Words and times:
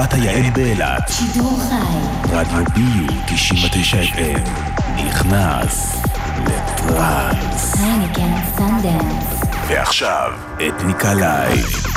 מחוות 0.00 0.14
היעל 0.14 0.50
באילת. 0.50 1.08
שידור 1.08 1.58
חי. 1.68 2.34
רדיו 2.36 2.64
ביו 2.74 3.06
99 3.26 4.02
FM 4.02 4.48
נכנס 4.96 6.02
לטראנס. 6.46 7.74
ועכשיו, 9.68 10.32
אתניקה 10.68 11.14
live. 11.14 11.89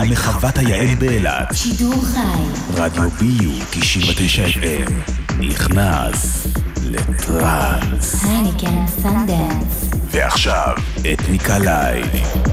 חי 0.00 0.08
מחוות 0.10 0.58
היעל 0.58 0.94
באילת. 0.94 1.48
שידור 1.52 1.94
חי. 2.04 2.80
רדיו 2.82 3.10
ביו 3.10 3.50
99 3.70 4.46
FM 4.46 4.90
נכנס 5.38 6.46
לטראנס. 6.84 8.24
הייניקן 8.24 8.86
סנדנס. 9.02 9.90
ועכשיו, 10.10 10.74
אתניקה 11.12 11.58
live. 11.58 12.49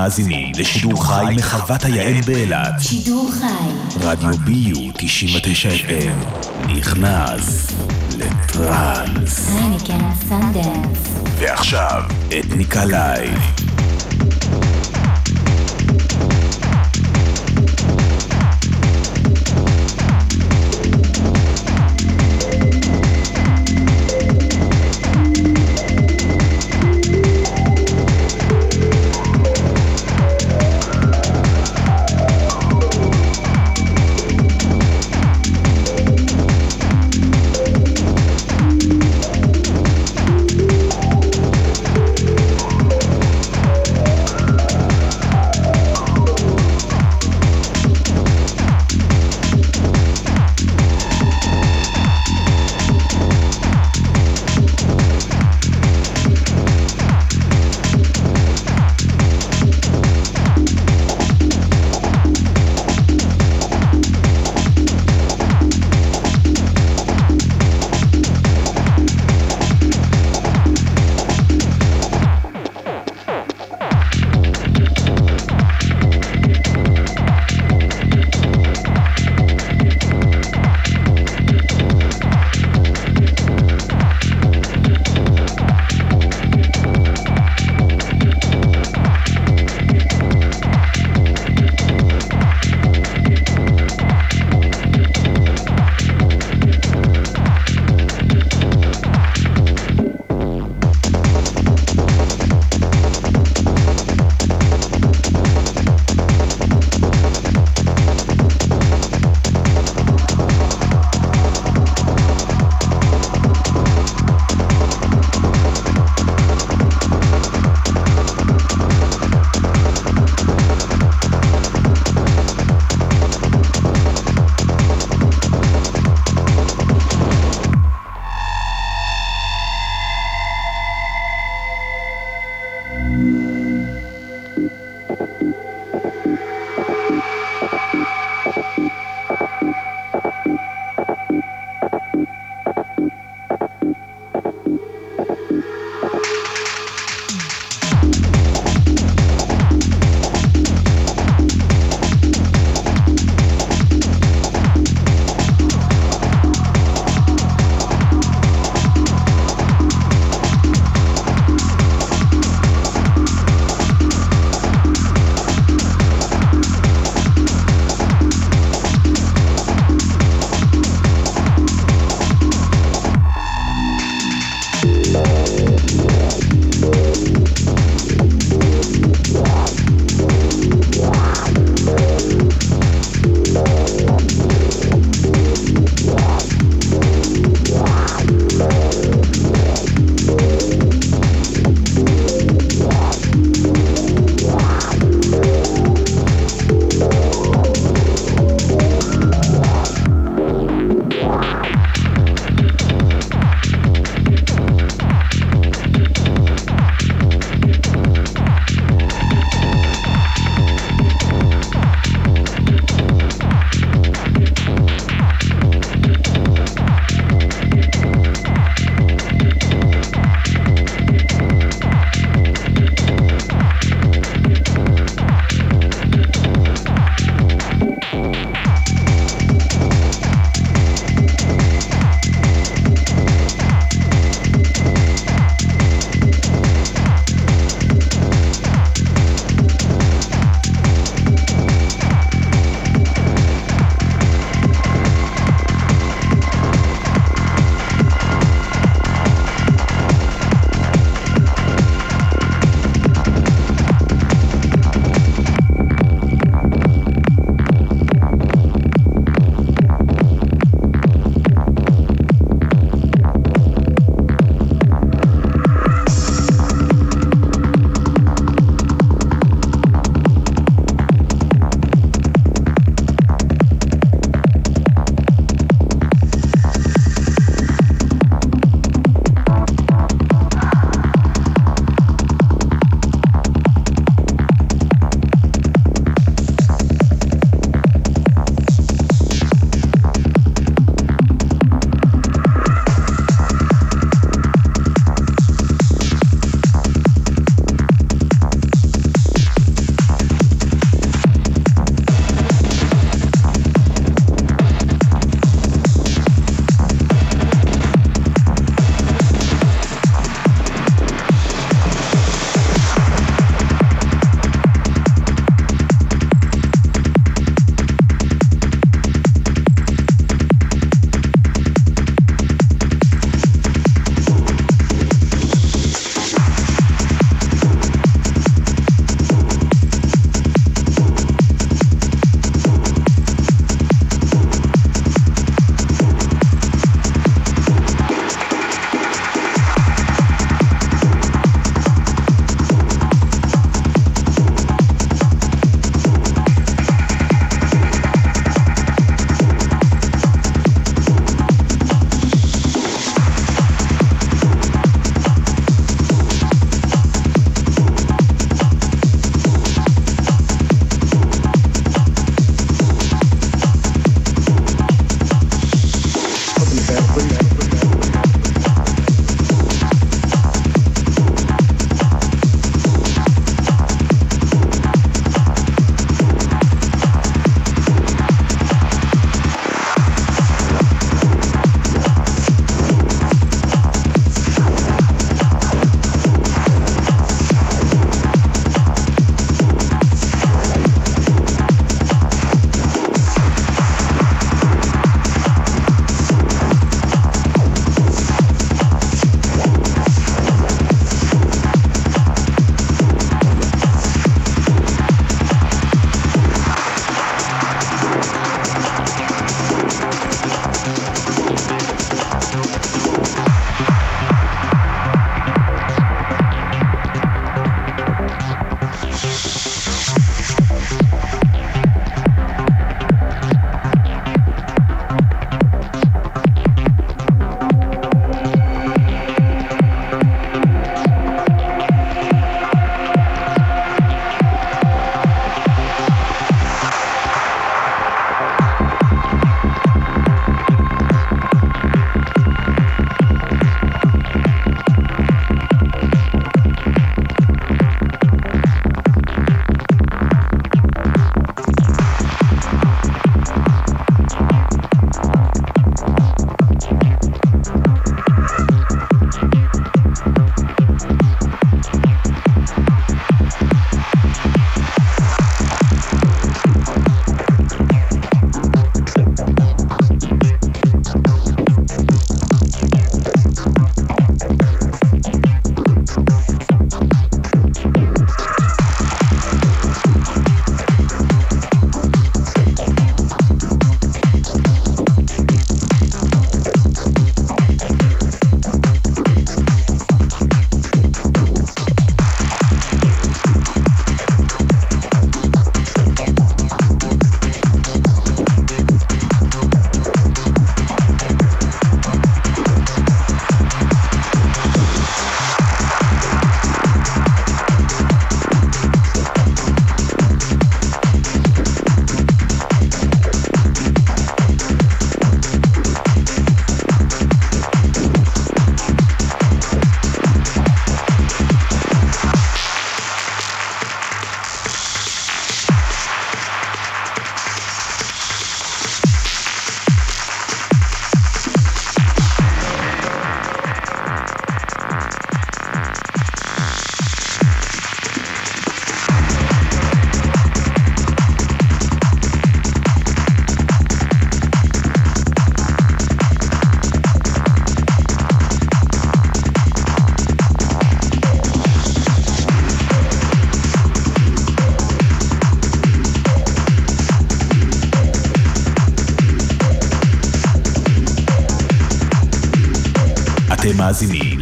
מאזינים 0.00 0.52
לשידור 0.56 1.04
חי 1.04 1.24
מחוות 1.36 1.84
היעל 1.84 2.20
באילת. 2.26 2.72
שידור 2.80 3.30
חי. 3.32 3.98
רדיו 4.00 4.38
ביו 4.44 4.92
99 4.94 5.68
FM 5.68 6.68
נכנס 6.68 7.72
לטראנס. 8.18 9.50
ועכשיו, 11.38 12.02
אתניקה 12.38 12.84
live. 12.84 13.38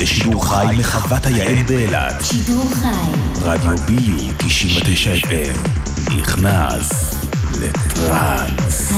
לשידור 0.08 0.48
חי 0.48 0.66
מחוות 0.78 1.26
היעל 1.26 1.62
באילת. 1.62 2.24
שידור 2.24 2.70
חי. 2.74 3.40
רדיו 3.42 3.76
ביו 3.86 4.32
99 4.36 5.14
FM 5.14 5.68
נכנס 6.16 7.14
לטראנס. 7.60 8.92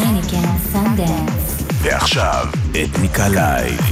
ועכשיו, 1.83 2.47
אתניקה 2.85 3.29
live. 3.29 3.90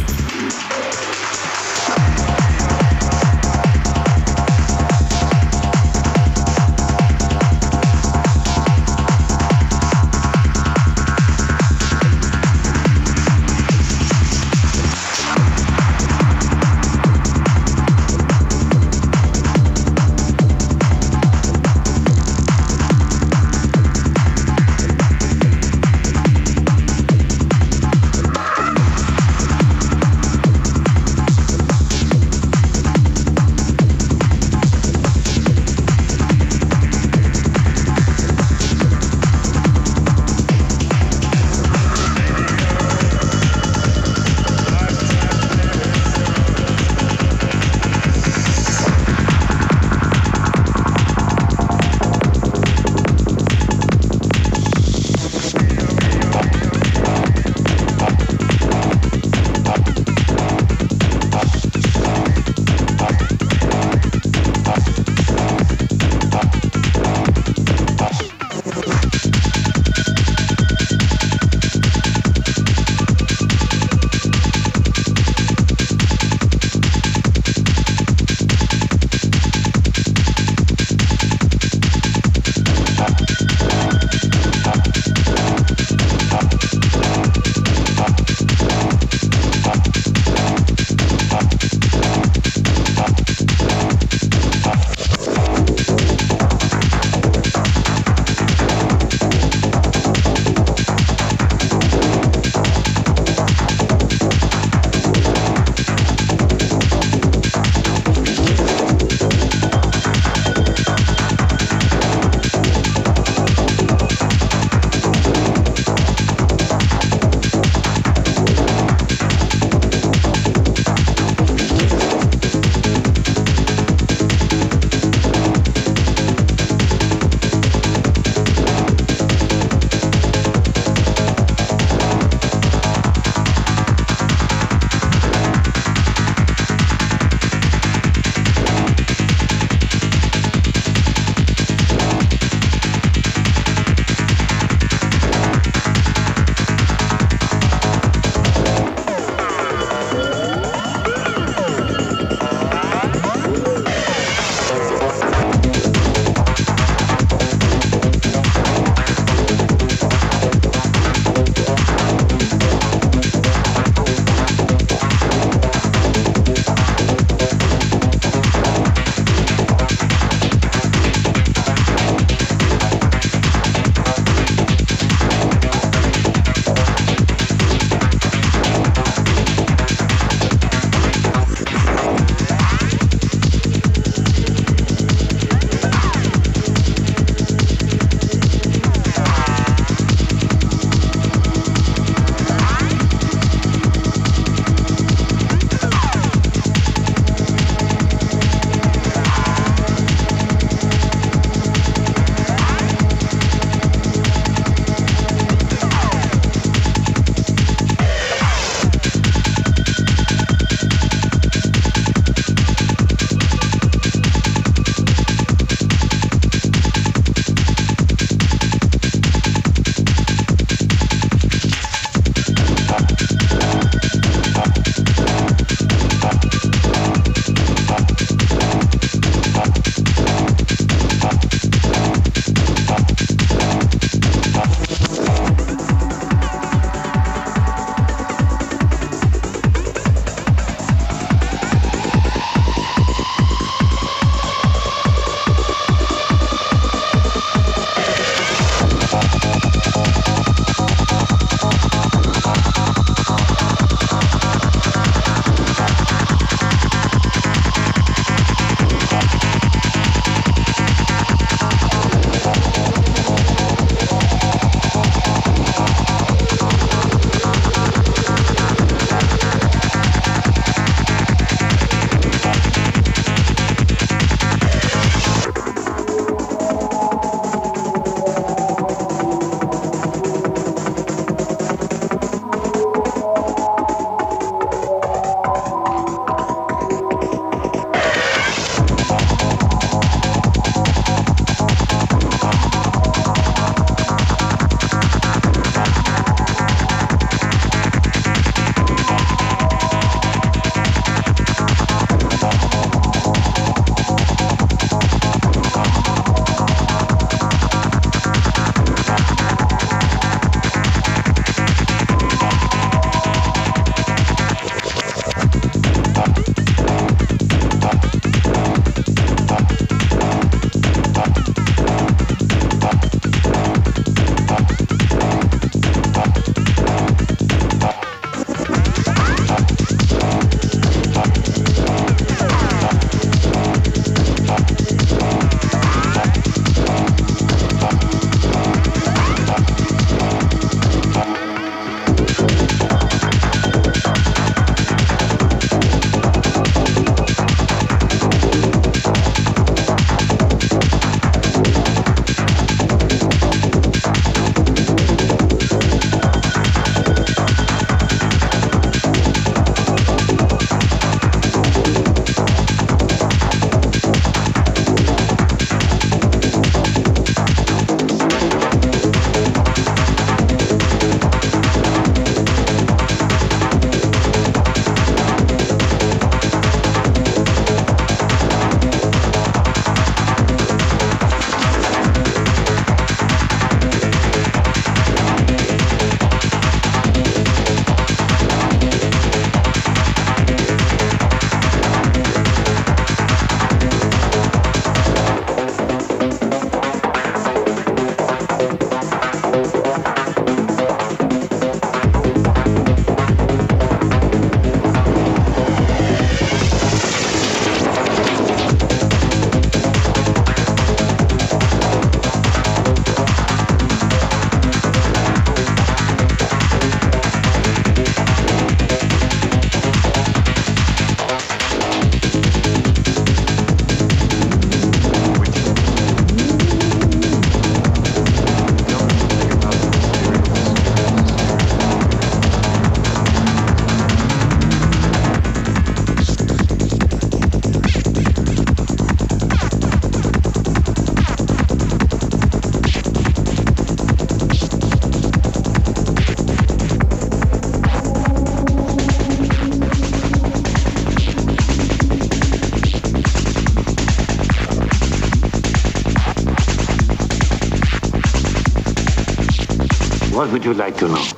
What 460.48 460.54
would 460.54 460.64
you 460.64 460.72
like 460.72 460.96
to 460.96 461.08
know? 461.08 461.37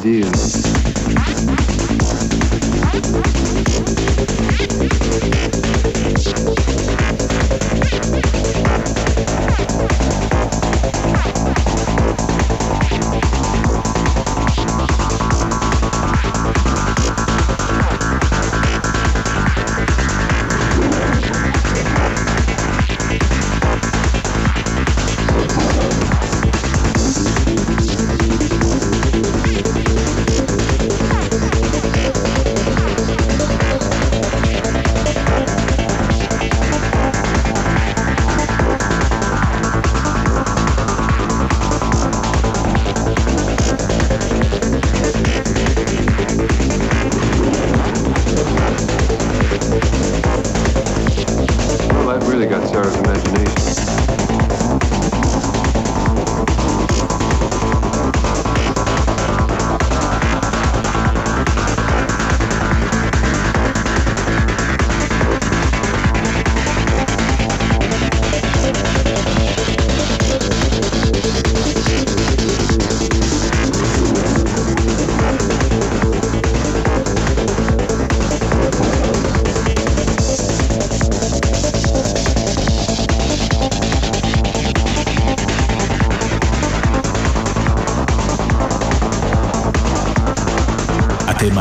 Ideas. 0.00 0.39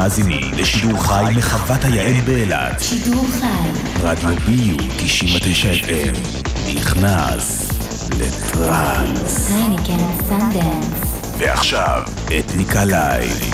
מאזינים 0.09 0.53
לשידור 0.57 1.03
חי 1.03 1.23
מחוות 1.37 1.83
היעל 1.83 2.21
באילת. 2.25 2.79
שידור 2.79 3.25
חי. 3.39 4.01
רדיו 4.03 4.29
ביו 4.45 4.77
99 4.97 5.71
FM 5.71 6.17
נכנס 6.75 7.71
לטראנס. 8.19 9.51
ועכשיו, 11.37 12.01
אתניקה 12.39 12.85
live. 12.85 13.48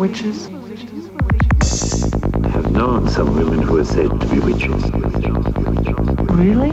Witches? 0.00 0.48
I 2.42 2.48
have 2.48 2.72
known 2.72 3.06
some 3.10 3.36
women 3.36 3.60
who 3.60 3.76
are 3.76 3.84
said 3.84 4.08
to 4.08 4.26
be 4.28 4.38
witches. 4.38 4.82
Really? 6.30 6.70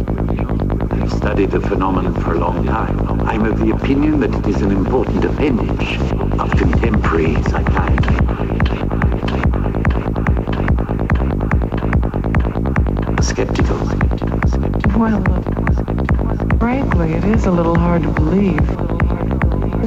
I've 0.91 1.11
studied 1.11 1.51
the 1.51 1.59
phenomenon 1.59 2.13
for 2.21 2.36
a 2.36 2.39
long 2.39 2.65
time. 2.65 2.97
I'm 3.28 3.43
of 3.43 3.59
the 3.59 3.71
opinion 3.71 4.21
that 4.21 4.34
it 4.34 4.47
is 4.47 4.61
an 4.61 4.71
important 4.71 5.25
appendage 5.25 5.97
of 6.39 6.51
contemporary 6.51 7.36
psychiatry. 7.43 8.15
Skeptical. 13.21 13.78
Well, 14.97 15.21
frankly, 16.59 17.11
it 17.11 17.25
is 17.25 17.45
a 17.45 17.51
little 17.51 17.78
hard 17.78 18.03
to 18.03 18.09
believe. 18.09 18.69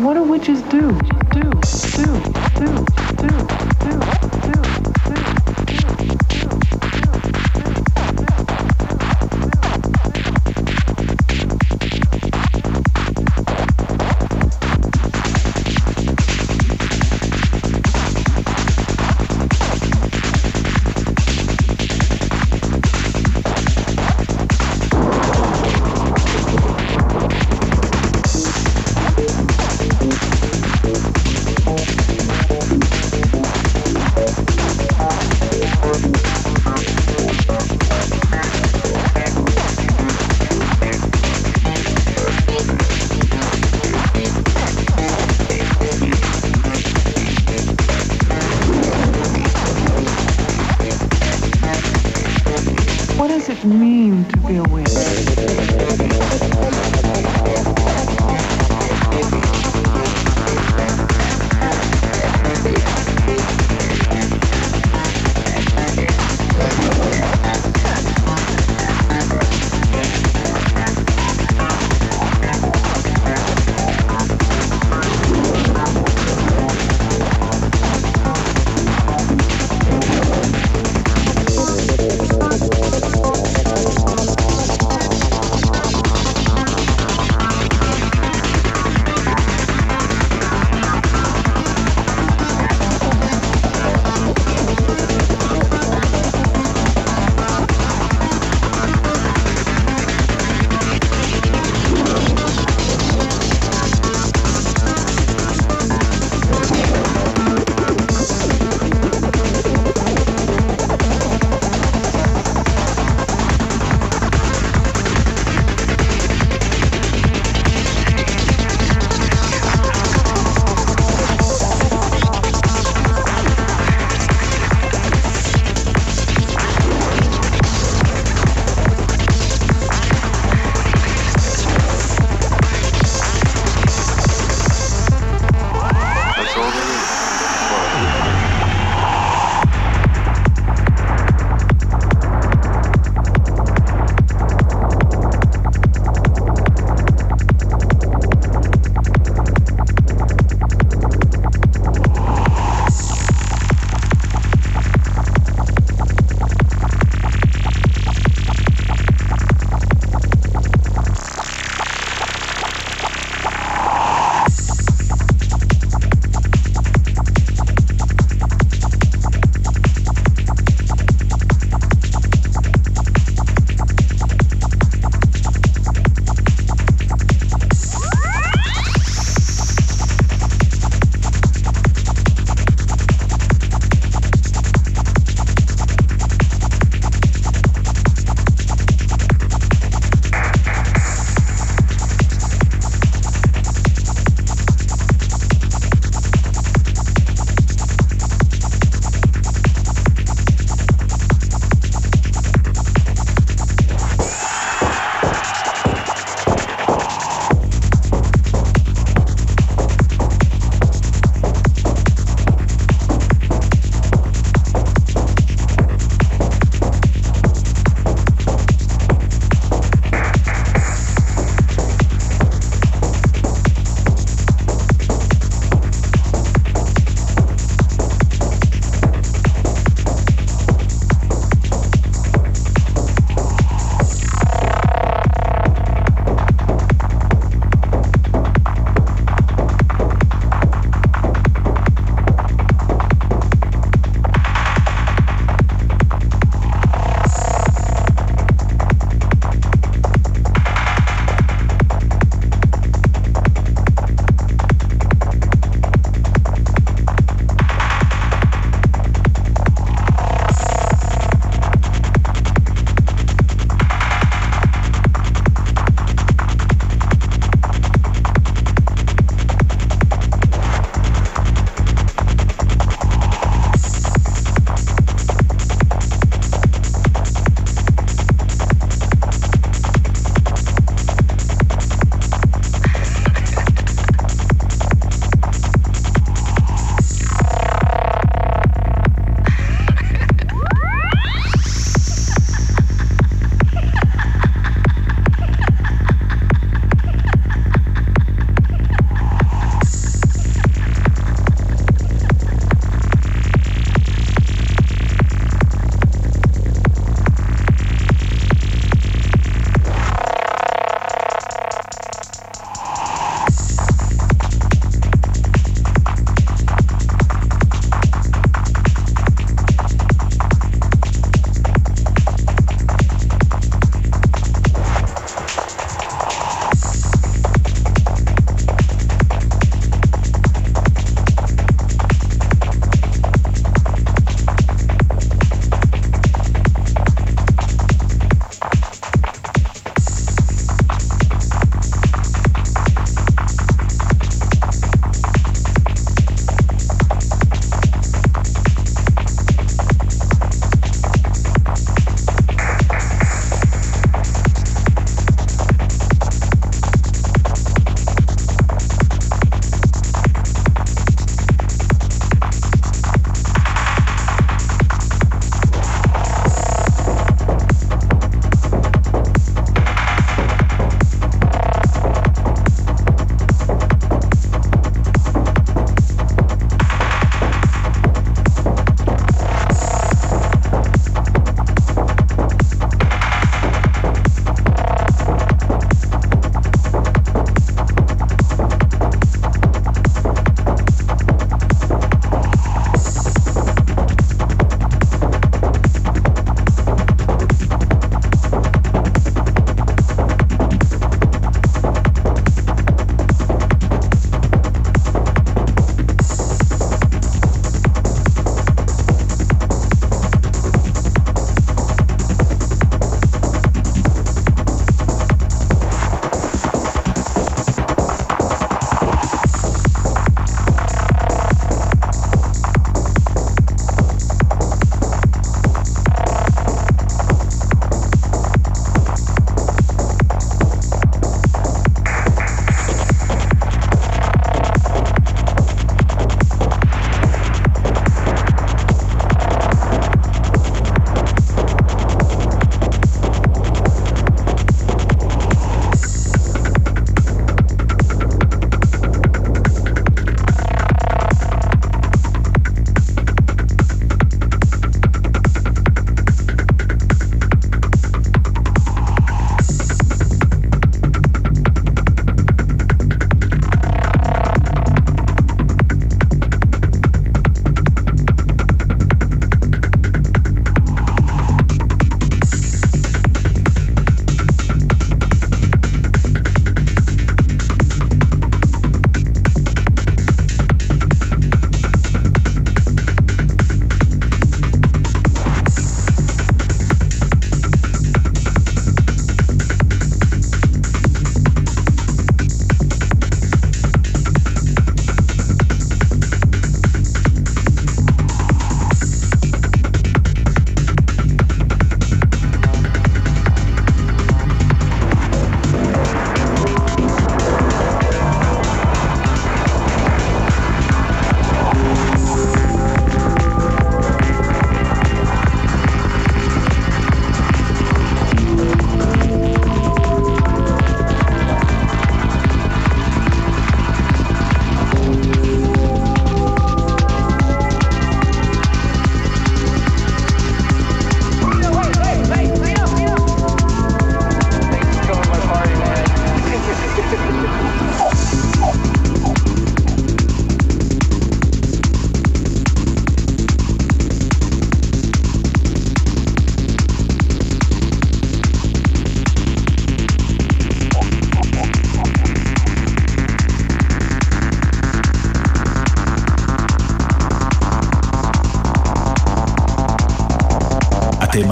What 0.05 0.13
do 0.13 0.25
witches 0.25 0.61
do? 0.63 0.93
Do, 1.31 1.43
do, 1.97 2.21
do, 2.59 3.10
do, 3.21 3.29
do, 3.29 4.20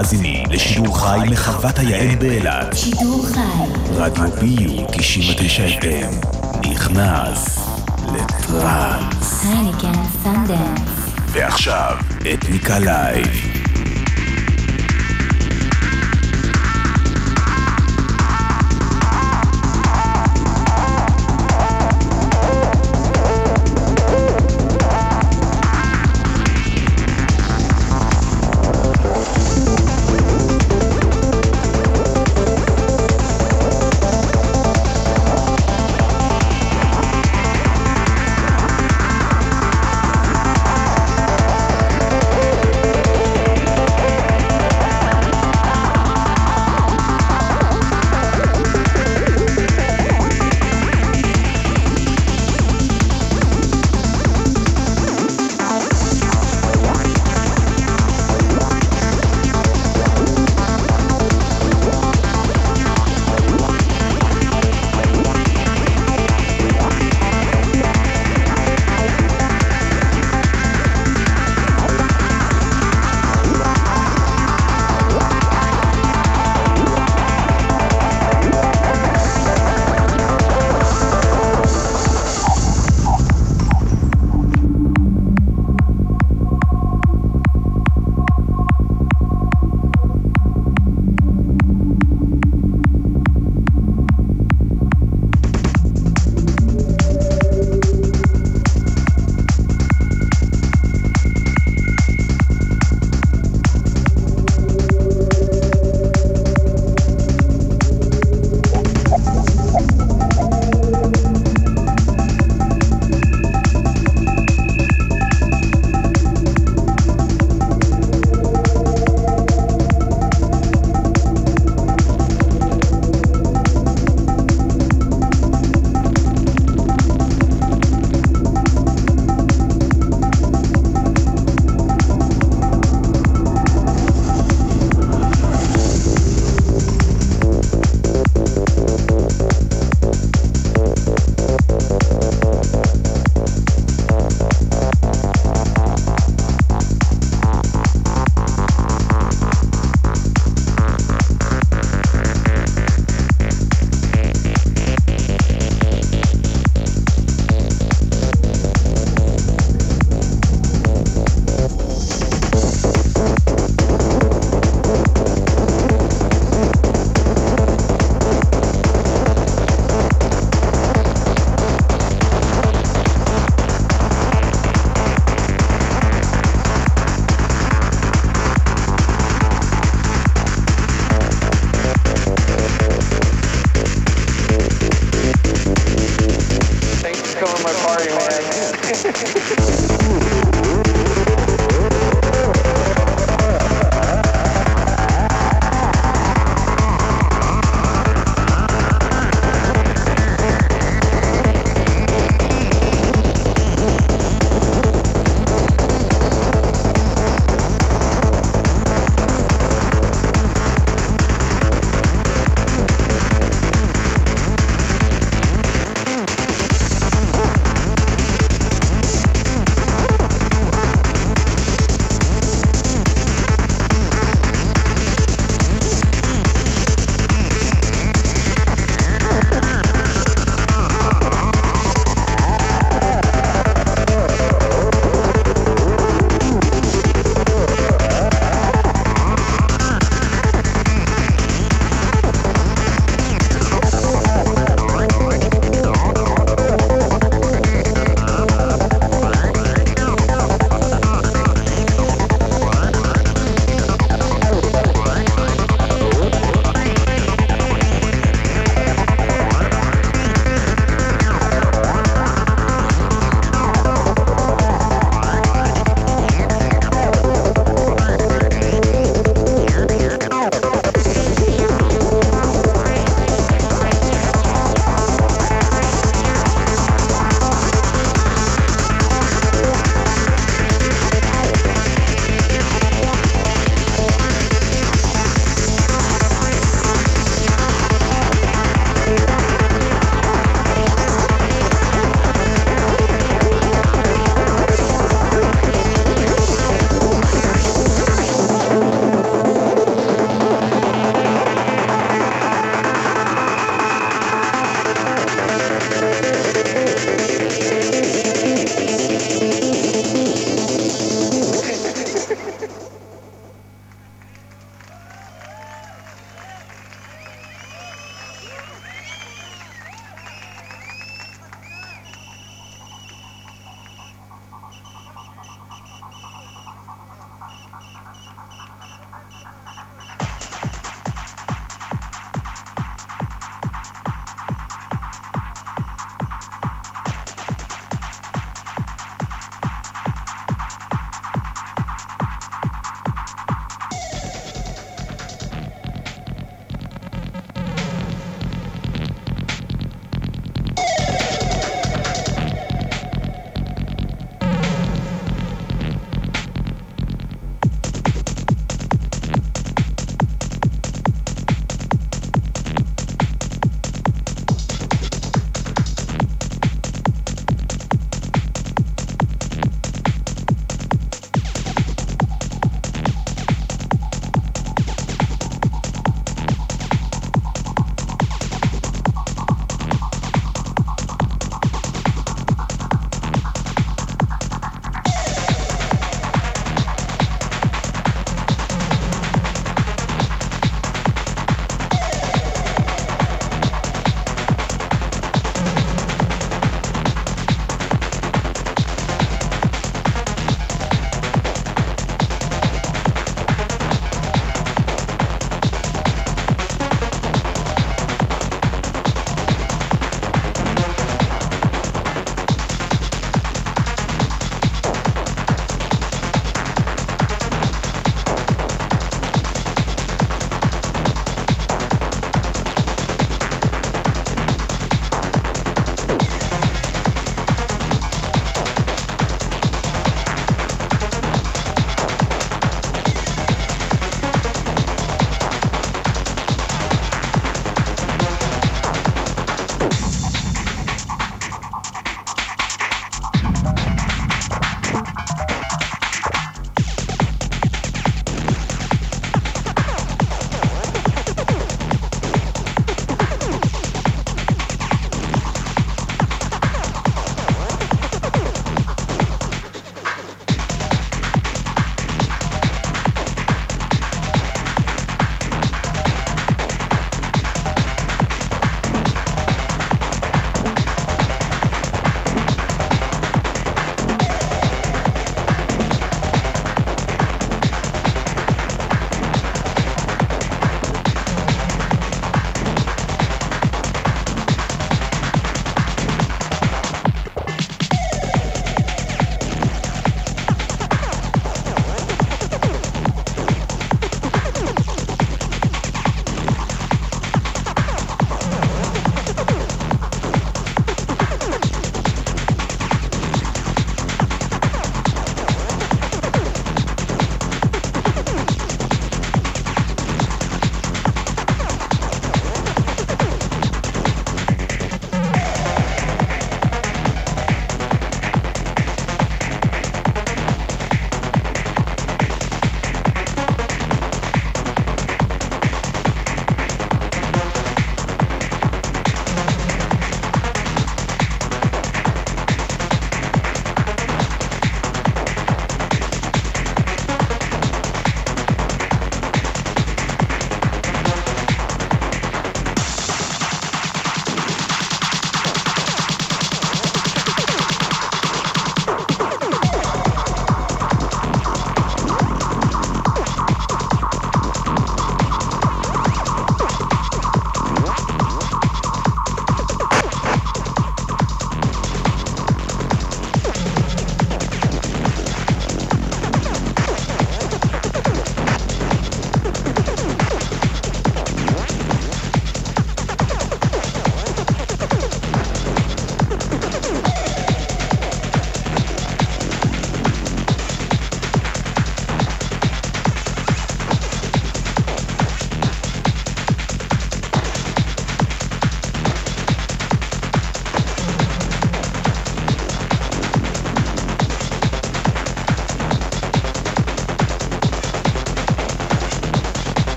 מאזינים 0.00 0.44
לשידור 0.50 0.98
חי 1.00 1.18
מחוות 1.30 1.78
היעל 1.78 2.16
באילת. 2.16 2.76
שידור 2.76 3.26
חי. 3.26 3.40
רדיו 3.94 4.24
ביו 4.40 4.86
99 4.92 5.66
FM 5.66 6.26
נכנס 6.70 7.58
לטראנס. 8.14 9.44
ועכשיו, 11.32 11.96
אתניקה 12.34 12.78
live. 12.78 13.49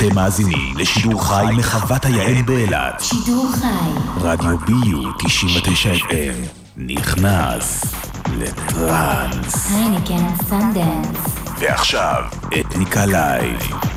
אתם 0.00 0.14
מאזינים 0.14 0.76
לשידור 0.76 1.24
חי 1.24 1.44
מחוות 1.56 2.04
היעל 2.04 2.42
באילת. 2.42 3.00
שידור 3.00 3.46
חי. 3.52 4.20
רדיו 4.20 4.58
ביו 4.58 5.12
99 5.18 5.92
FM 5.94 6.46
נכנס 6.76 7.94
לטראנס. 8.38 9.70
הייניקן 9.70 10.26
סנדנס. 10.48 11.18
ועכשיו, 11.58 12.22
אתניקה 12.60 13.06
live. 13.06 13.89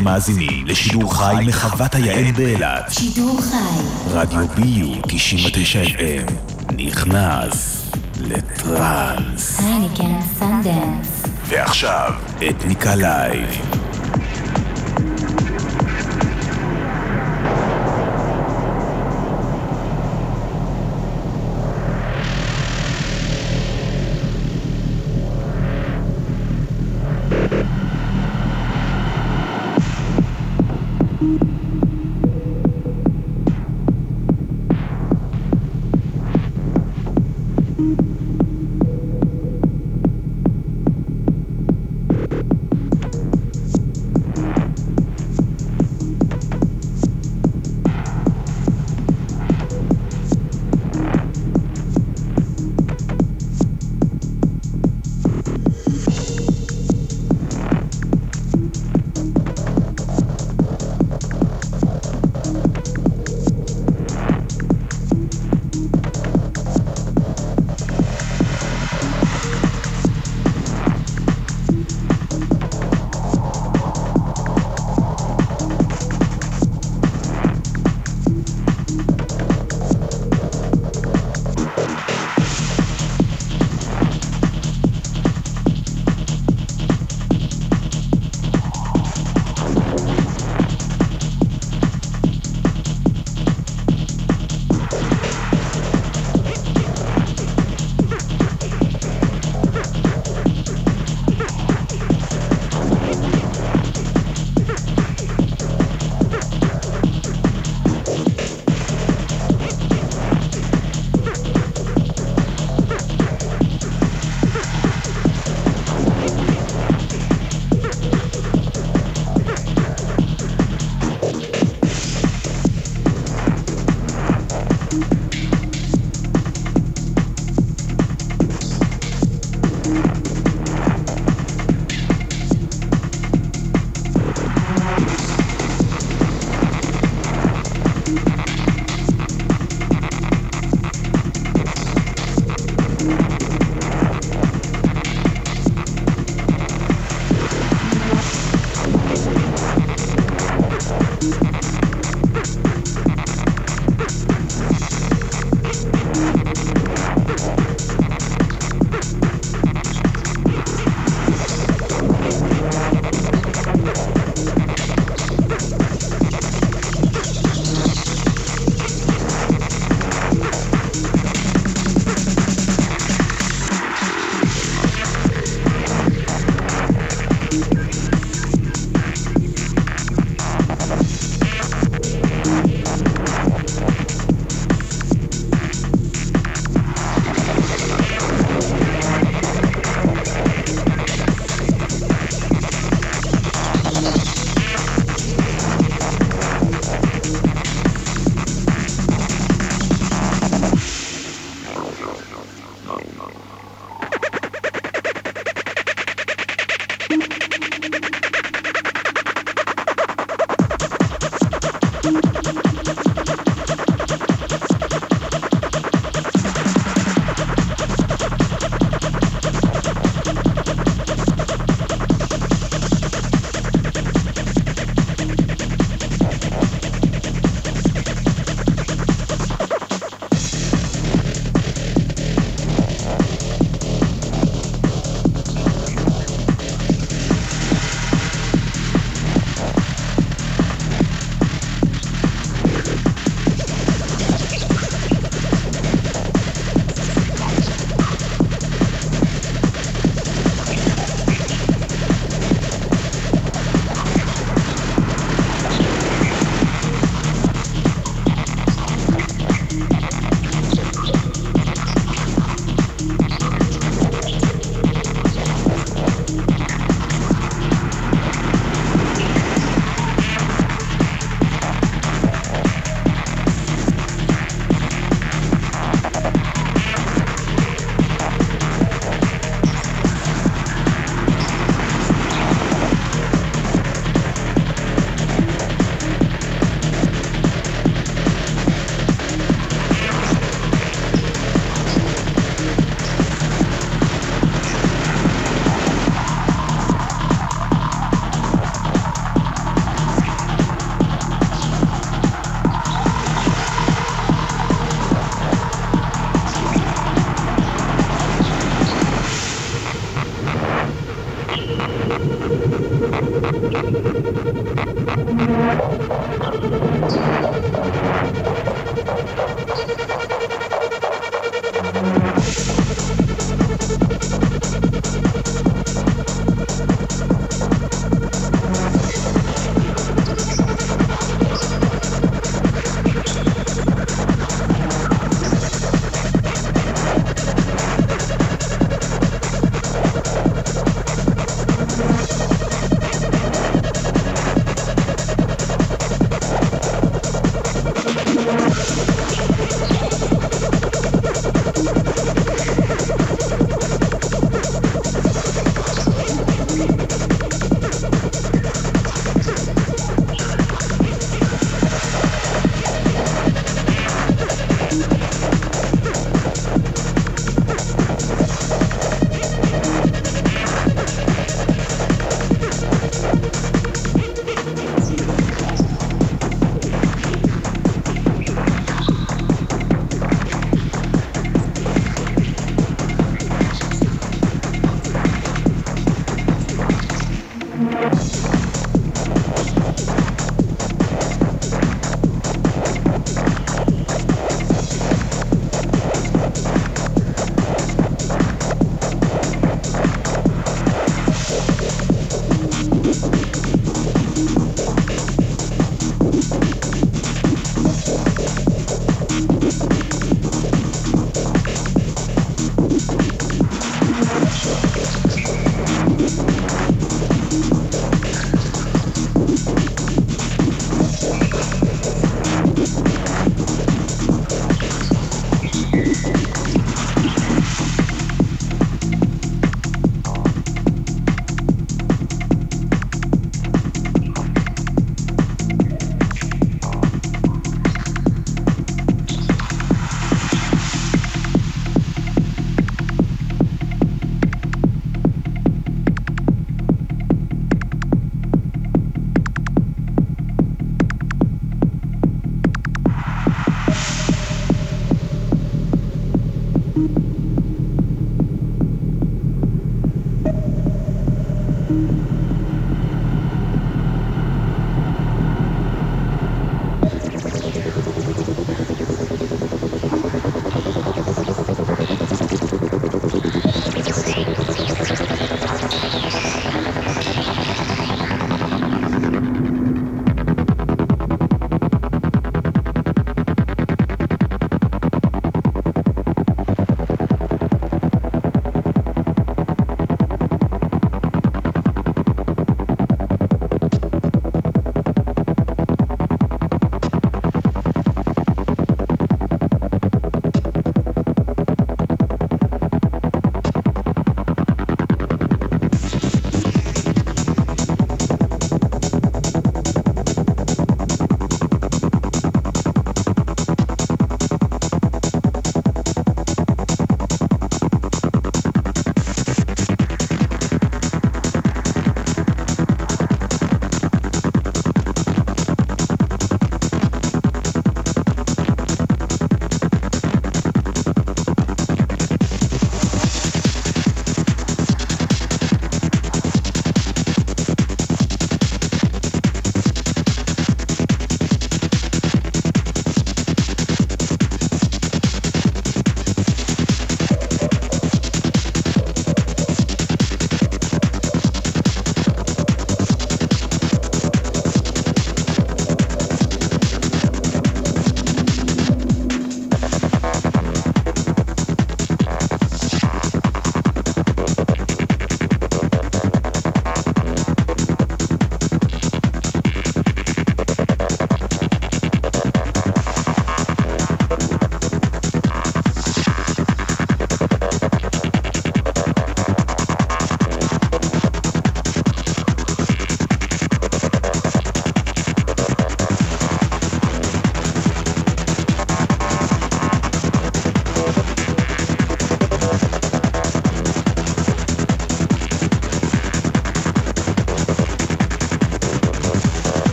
אתם 0.00 0.08
מאזינים 0.08 0.66
לשידור 0.66 1.14
חי 1.14 1.34
מחוות 1.46 1.94
היעל 1.94 2.32
באילת. 2.32 2.90
שידור 2.90 3.40
חי. 3.42 4.10
רדיו 4.10 4.48
ביו 4.48 4.94
99 5.02 5.82
FM 5.82 6.32
נכנס 6.76 7.90
לטראנס. 8.20 9.60
ועכשיו, 11.48 12.12
אתניקה 12.50 12.94
live. 12.94 13.79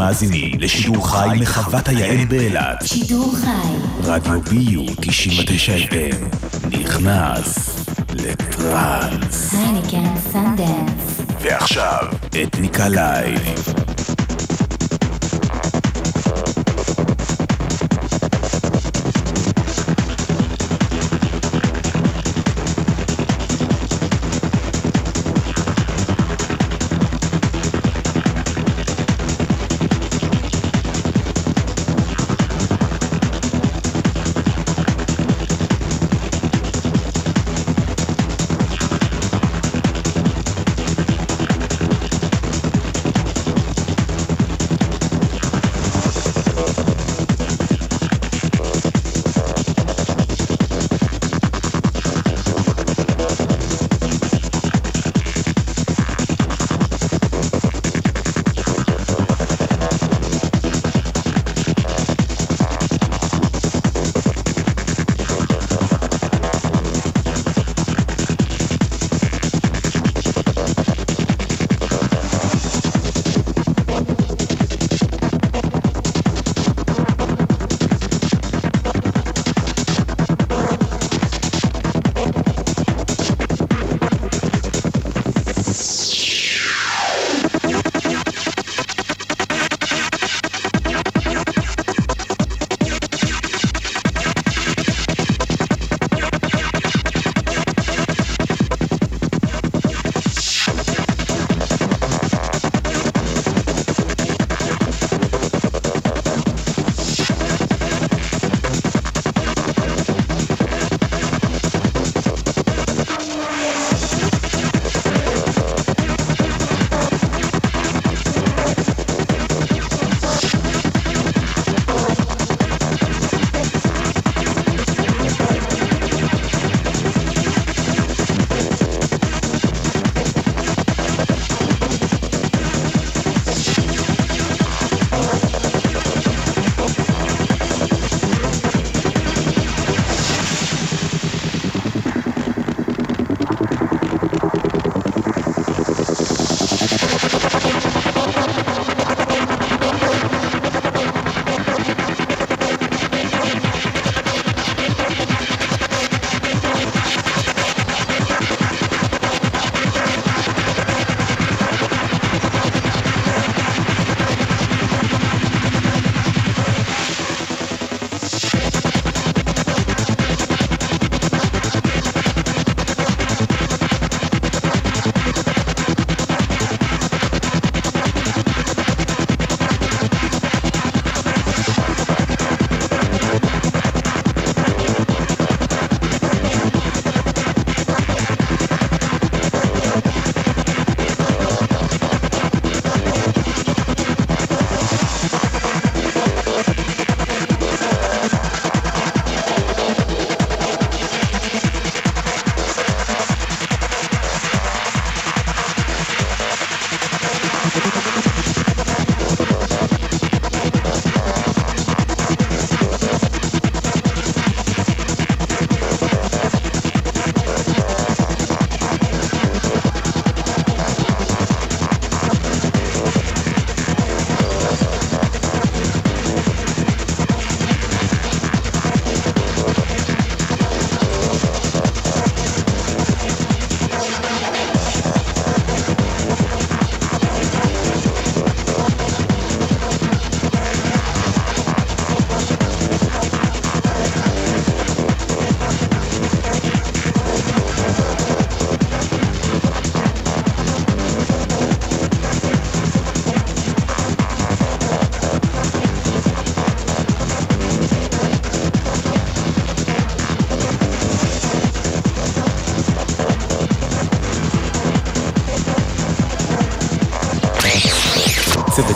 מאזינים 0.00 0.60
לשידור 0.60 1.08
חי 1.08 1.28
מחוות 1.40 1.88
היעל 1.88 2.24
באילת. 2.24 2.84
שידור 2.84 3.34
חי. 3.36 3.68
רדיו 4.02 4.40
ביו 4.40 4.82
99 5.00 5.72
FM 5.76 6.36
נכנס 6.70 7.76
לטראנס. 8.12 9.54
הייניקן 9.54 10.14
סנדנס. 10.32 11.20
ועכשיו, 11.40 12.02
אתניקה 12.42 12.88
live. 12.88 13.69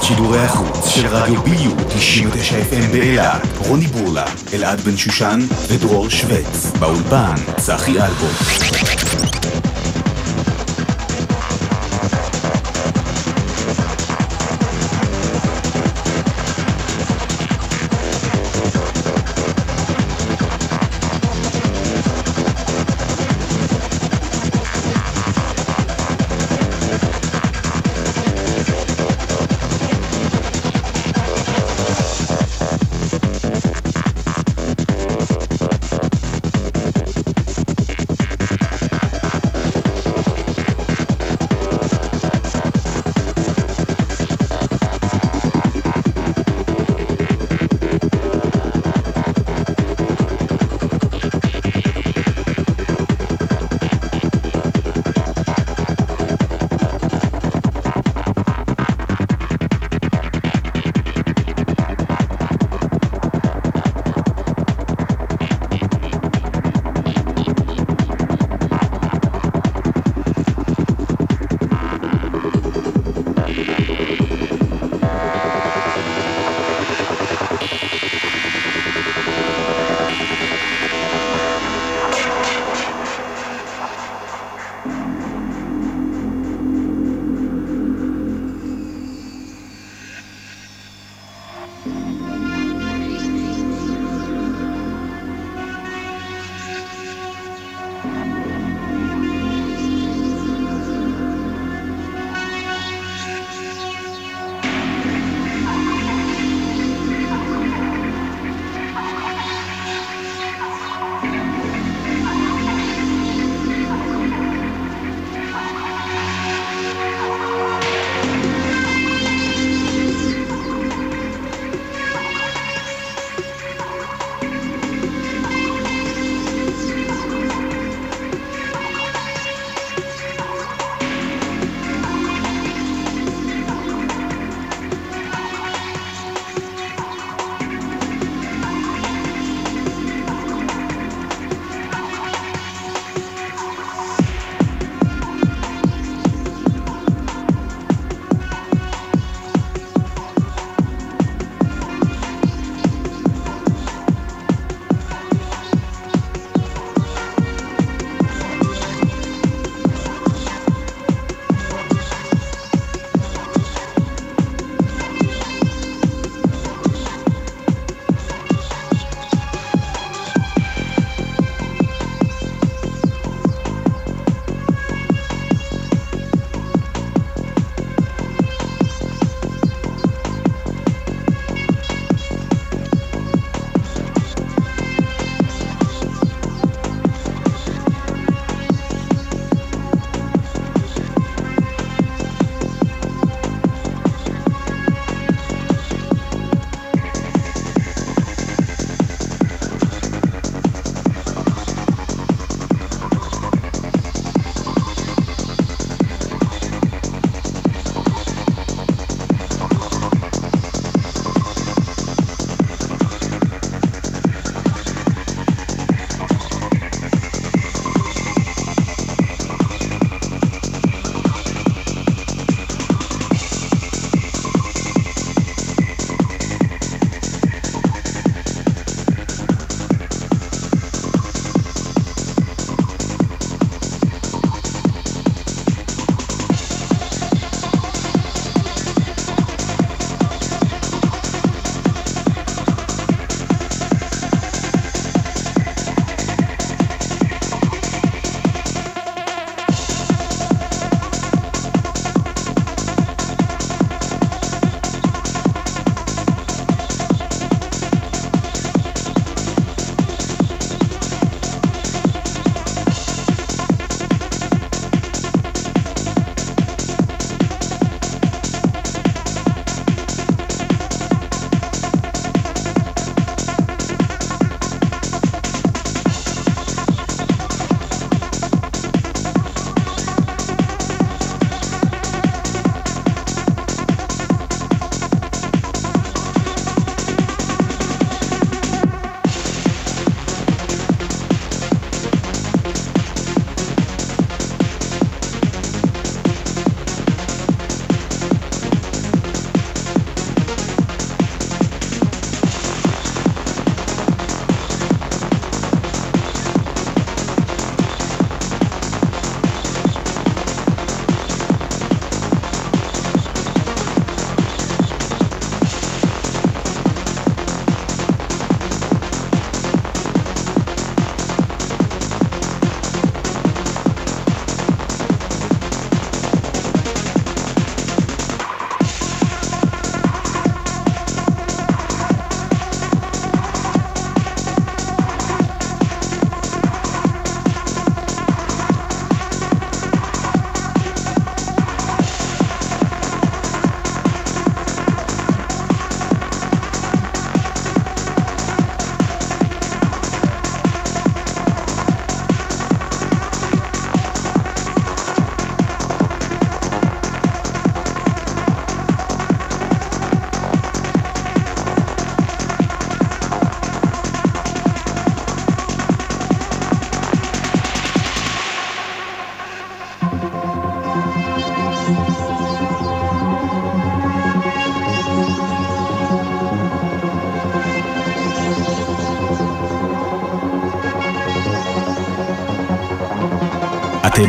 שידורי 0.06 0.38
החוץ 0.38 0.88
של 0.88 1.06
רדיו 1.06 1.42
ביו 1.42 1.70
99 1.88 2.56
FM 2.58 2.92
באילת, 2.92 3.42
רוני 3.68 3.86
בורלה, 3.86 4.24
אלעד 4.52 4.80
בן 4.80 4.96
שושן 4.96 5.40
ודרור 5.68 6.10
שווץ. 6.10 6.72
באולפן, 6.78 7.34
צחי 7.56 7.90
אלבו. 7.90 8.63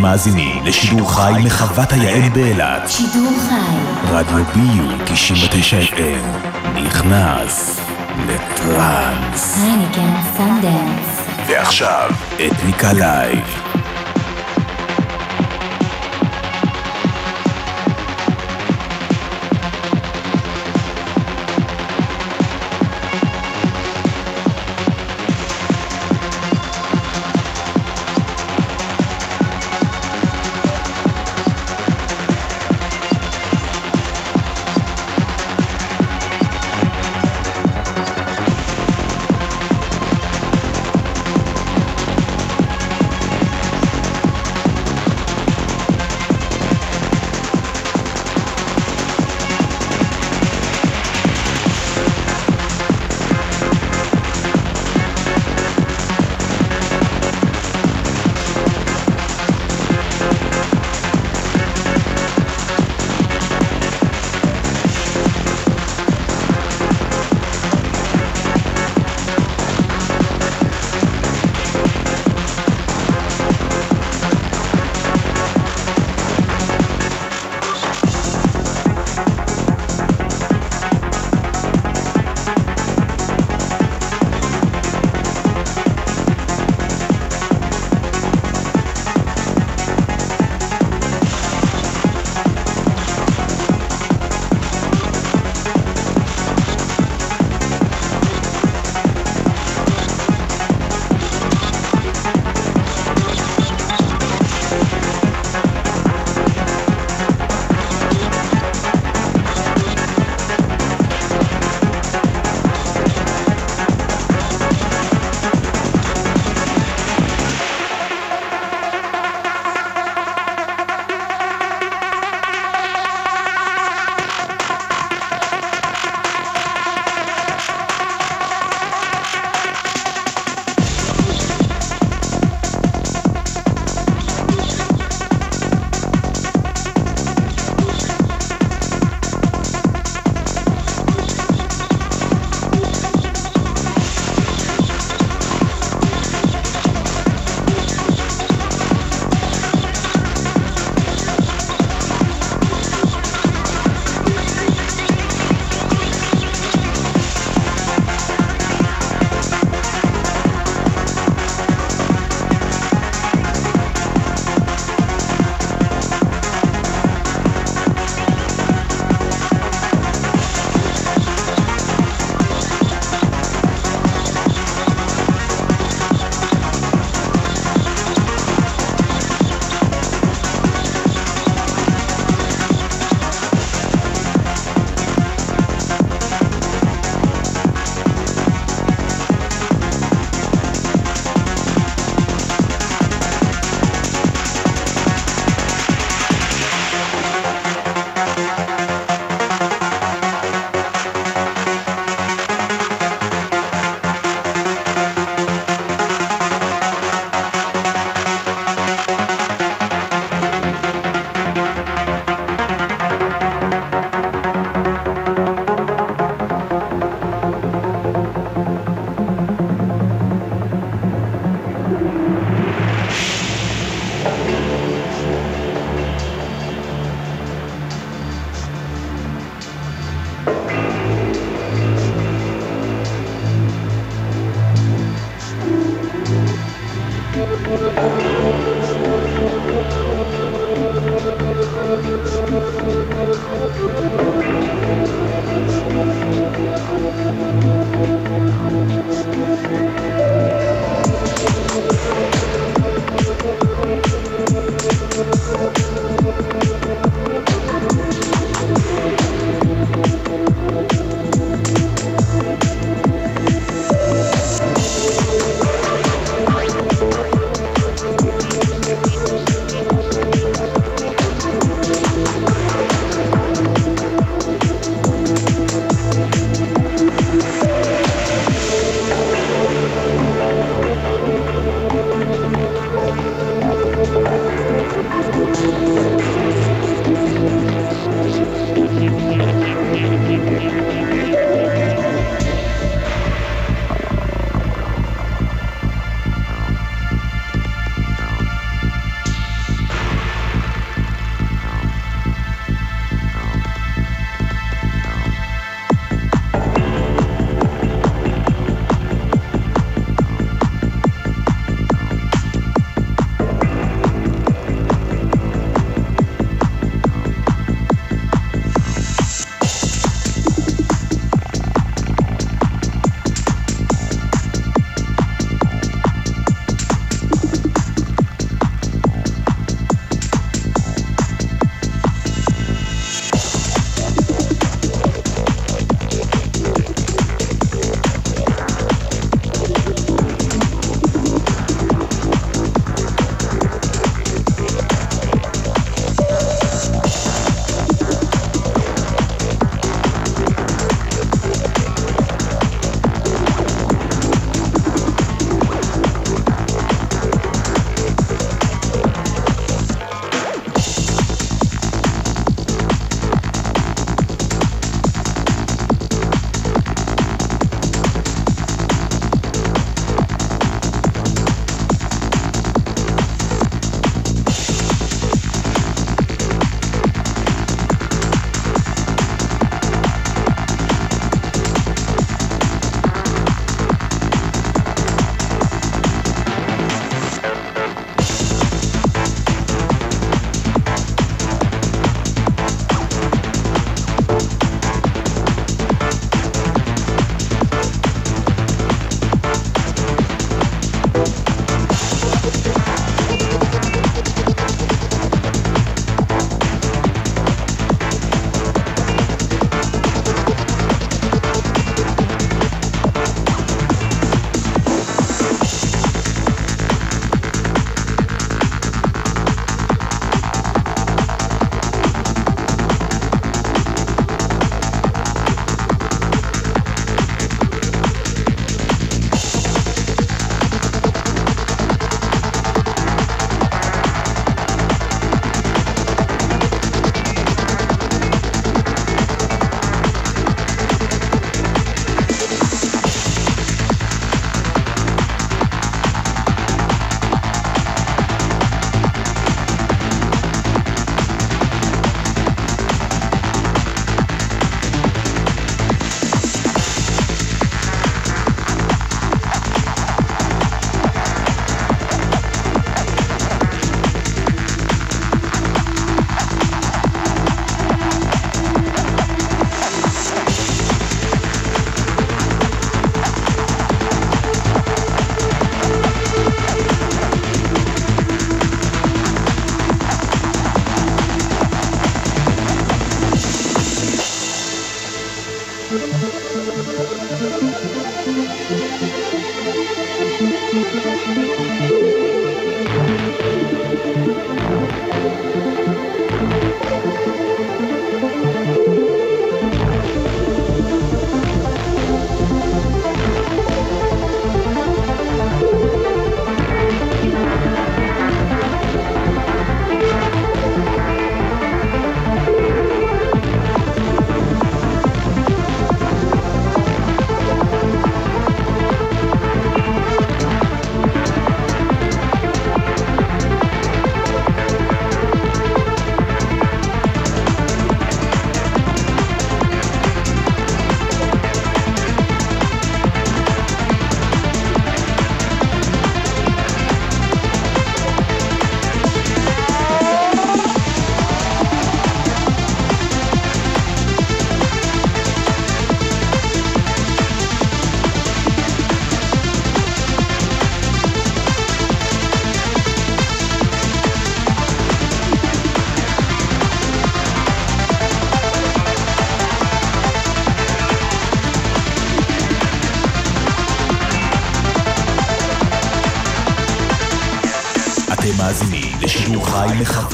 מאזינים 0.05 0.65
לשידור 0.65 1.13
חי 1.15 1.33
מחוות 1.45 1.93
היעל 1.93 2.29
באילת. 2.29 2.89
שידור 2.89 3.33
חי. 3.49 4.11
רדיו 4.13 4.45
ביו 4.55 4.97
99 5.05 5.77
FM 5.81 6.47
נכנס 6.75 7.79
לטראנס. 8.27 9.57
הייניקן 9.63 10.13
סנדנס. 10.37 11.27
ועכשיו, 11.47 12.09
אתניקה 12.47 12.93
live. 12.93 13.64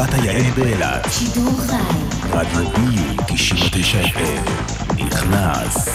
מחוות 0.02 0.20
היעל 0.24 0.52
באילת. 0.56 1.08
שידור 1.12 1.52
חי. 1.68 1.74
רדיו 2.32 2.70
ביו 2.70 3.26
99 3.28 4.02
FM 4.02 4.52
נכנס 4.96 5.90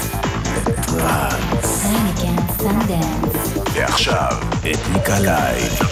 לטראנס. 0.67 1.85
הייניקן 1.85 2.43
סנדנס. 2.59 3.67
ועכשיו, 3.75 4.33
אתניקה 4.59 5.19
live. 5.19 5.86